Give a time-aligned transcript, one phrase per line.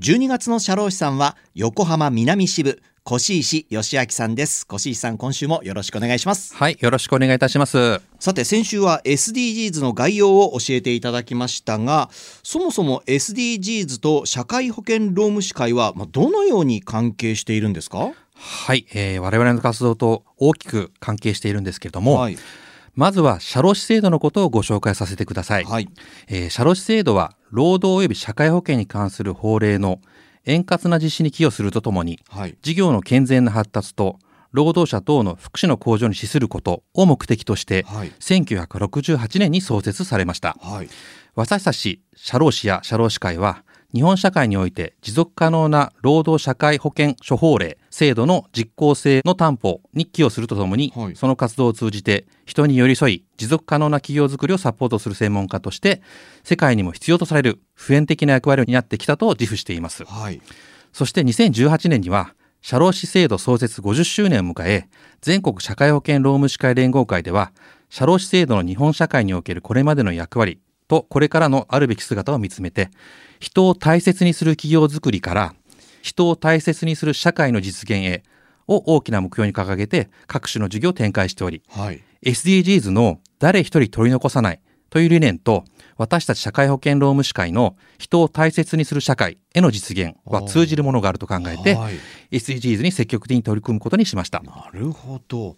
[0.00, 4.66] 12月の社労士さんは横浜南支部越石義明さんです。
[4.72, 6.52] 越石さん、今週もよろしくお願いします。
[6.56, 8.00] はい、よろしくお願いいたします。
[8.18, 12.10] さて先週は SDGs の概要を教えていただきましたが
[12.42, 18.14] そもそも SDGs と社会保険労務士会はまあどのように関係しているんですか？
[18.34, 22.38] はい、えー我々の活動と大きく関係しているんですけれども、はい、
[22.96, 25.64] まずは社労士制度のことをご紹介させてください。
[25.64, 25.88] はい、
[26.26, 30.00] えー社労士制度は労働及び社会保険に関する法令の
[30.44, 34.18] 円滑な実施に寄与するとともに、はい、事業の健全な発達と
[34.50, 40.56] 労働者等の福祉の向上に資することを目的として、はい、1968年に創設されました。
[40.60, 40.88] はい、
[41.34, 43.63] 私たち社労士や社労士会は
[43.94, 51.16] 日本社会において持続可能な労働社会保険処方令制度の実効性の担保に寄与するとともに、はい。
[51.16, 56.02] その活動を通じて人に寄り添い持続可能な企業づくりをサポートする専門家として
[56.42, 60.04] 世界にも必要とされる普遍的な役割を担ってきたと自負しています。
[60.04, 60.42] はい、
[60.92, 64.88] そして2018年には社労士制度創設50周年を迎え
[65.20, 67.52] 全国社会保険労務士会連合会では
[67.90, 70.58] 社労士制度の日本社会におけるこれまでの役割
[70.94, 72.90] とこれからのあるべき姿を見つめて
[73.40, 75.54] 人を大切にする企業づくりから
[76.02, 78.22] 人を大切にする社会の実現へ
[78.68, 84.60] を大きな目標に掲げて各種の事業を展開しておりはい、SDGs の誰一人取り残さない
[84.94, 85.64] という理念と
[85.96, 91.94] 私たち社会保険労務士会の人を大切にする社会への実現は通じるものがあると考えてはい。
[92.30, 94.40] SDGs に積極的に取り組むことにしました。
[94.44, 95.56] なるほど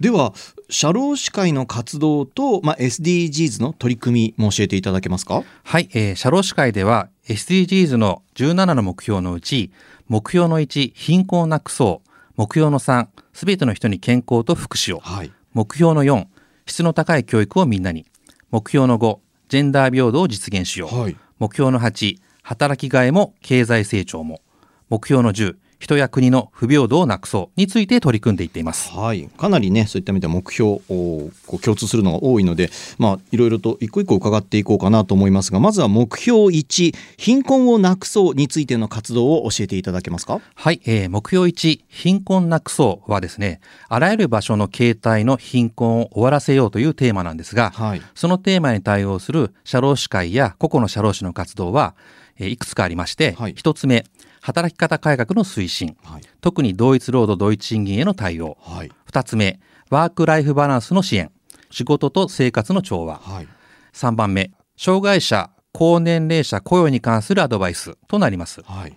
[0.00, 0.32] では
[0.70, 5.44] 社労士会の活動と、まあ、SDGs の取り組みも教えていただけますか？
[5.64, 9.70] はい、えー社労士会では SDGs の17の目標のうち
[10.06, 15.00] 目標の1貧困をなくそう目標の3すべての人に健康と福祉を。
[15.00, 16.26] はい、目標の4
[16.64, 18.06] 質の高い教育をみんなに
[18.50, 24.40] 目標の5ジェンダー平等を実現しよう、はい、目標の8働きがいも経済成長も。
[24.88, 28.90] 目標の10人や国の不平等をなくそうについて取り組んでいっています。
[28.90, 31.30] はい、かなりねそういった意味では目標を
[31.62, 40.40] 共通するのが多いのでまあいろいろと一個一個伺っていこうかなと思いますがまずは目標1貧困をなくそうについての活動を教えていただけますか？
[40.54, 48.02] はい、えー目標1貧困なくそうはですねあらゆる場所の形態の貧困を終わらせようというテーマなんですが、はい。
[48.14, 53.54] そのテーマに対応する社労士会や個々の社労士の活動は、えーいくつかありまして、はい。
[53.56, 54.04] 一つ目
[54.40, 55.96] 働き方改革の推進。
[56.04, 56.22] はい。
[56.40, 58.56] 特に同一労働同一賃金への対応。
[58.60, 58.92] はい。
[59.04, 59.60] 二つ目
[59.90, 61.30] ワークライフバランスの支援。
[61.70, 63.16] 仕事と生活の調和。
[63.16, 63.48] はい。
[63.92, 68.62] 3番目障害者高年齢者雇用に関するアドバイスとなります。
[68.62, 68.96] はい。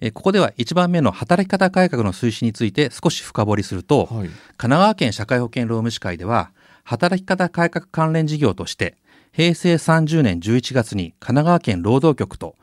[0.00, 4.28] えーここでは1番目の働き方改革の推進について少し深掘りすると、はい。
[4.28, 6.52] 神奈川県社会保険労務士会では
[6.84, 8.96] 働き方改革関連事業として
[9.32, 12.56] 平成30年11月に神奈川県労働局と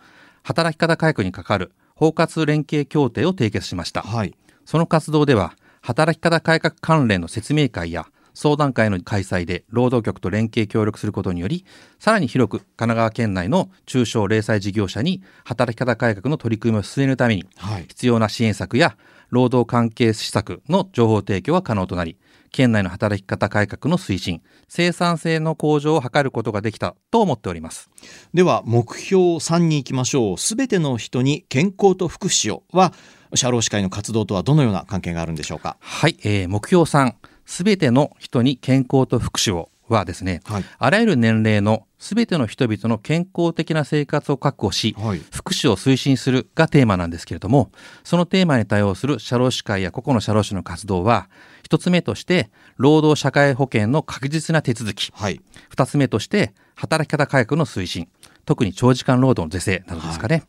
[0.44, 4.02] 働き方改革にかかる包括連携協定を締結しました。
[4.02, 4.36] はい。
[4.66, 11.66] その活動では働き方改革関連の説明会や相談会の開催で労働局と連携協力することにより
[12.00, 17.84] さらに広く神奈川県内の中小零細事業者に働き方改革の取り組みを進めるためにはい。
[17.84, 18.98] 必要な支援策や
[19.30, 22.18] 労働関係施策の情報提供が可能となり
[22.56, 27.90] 県内の働き方改革の推進生産性の向上を図ることができたと思っております。
[28.34, 30.38] では目標3に行きましょう。
[30.38, 32.94] すべての人に健康と福祉をは
[33.34, 35.76] 社労士会の活動とはどのような関係があるんでしょうか？
[35.82, 47.72] はい、えー目標3すべての人に健康と福祉をはですねはいあらゆる年齢のすべての人々の健康的な生活を確保し、はい福祉を推進するがテーマなんですけれども、
[48.04, 51.30] そのテーマに対応する社労士会や個々の社労士の活動は、
[51.64, 55.12] 一つ目として、労働社会保険の確実な手続き。
[55.14, 58.08] はい二つ目として、働き方改革の推進。
[58.46, 60.44] 特に長時間労働の是正などですかね。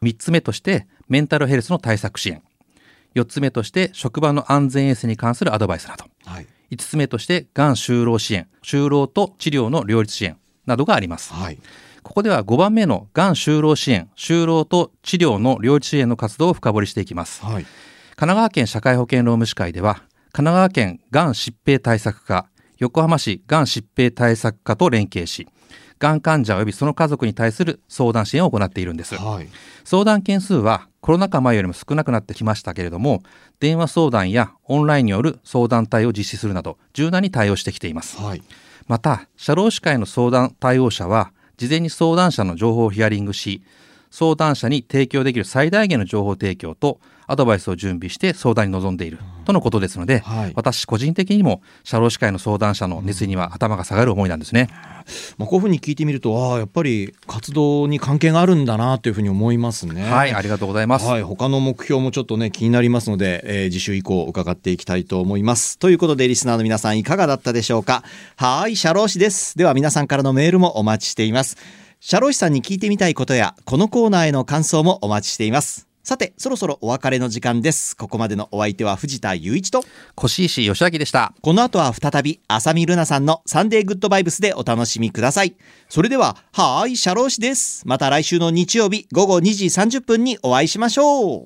[0.00, 2.42] 三、つ目として、メンタルヘルスの対策支援。
[3.14, 6.04] 四つ目として、職場の安全衛生に関するアドバイスなど。
[6.68, 10.36] はい5つ目として、がん就労支援、就労と治療の両立支援
[10.66, 11.32] などがあります。
[11.32, 11.58] はい
[12.02, 17.44] ここでは5番目のがん就労支援、就労と治療の両立支援の活動を深掘りしていきます。
[17.44, 17.66] はい
[18.16, 19.96] 神奈川県社会保険労務士会では、
[20.32, 22.46] 神奈川県がん疾病対策課、
[22.78, 25.46] 横浜市がん疾病対策課と連携し、
[25.98, 29.14] がん患者及びその家族に対する相談支援を行っているんです。
[29.16, 29.48] はい
[29.84, 33.22] 相談件数はコロナ禍前よりも少なくなってきましたけれども、
[33.60, 38.20] 電話相談やオンラインによる相談対応を実施するなど、柔軟に対応してきています。
[38.20, 38.42] はい
[38.88, 43.62] また、社労士会の相談対応者は、事前に相談者の情報をヒアリングし
[44.10, 54.68] 相談者に提供できる最大限の情報提供とアドバイスを準備して相談に臨んでいるとのことですので、はい私個人的にも社労士会の相談者の熱意には頭が下がる思いなんですね。
[55.38, 60.02] まあ、こういうふうに聞いてみるとああやっぱり活動に関係があるんだなというふうに思いますね。
[60.02, 61.06] はい、ありがとうございます。
[61.06, 65.78] はい、他の目標もちょっとね気になりますので、えー次週以降伺っていきたいと思います。
[65.78, 68.02] ということでリスナーの皆さんいかがだったでしょうか？
[68.36, 69.56] はい、社労士です。
[69.56, 71.56] では皆さんからのメールもお待ちしています。
[72.00, 75.85] 社労士さんに聞いてみたいことやこのコーナーへの感想もお待ちしています。
[76.06, 77.96] さて、そろそろお別れの時間です。
[77.96, 79.82] ここまでのお相手は藤田雄一と、
[80.16, 81.34] 越石義明でした。
[81.42, 85.56] この後は再び浅見ルナさんのサンデーグッドバイブスでお楽しみください。
[85.88, 87.82] それでは、はーい、社労士です。
[87.88, 91.42] また来週の日曜日午後2時30分にお会いしましょう。